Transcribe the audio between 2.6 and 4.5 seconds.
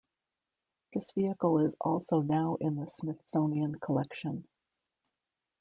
the Smithsonian collection.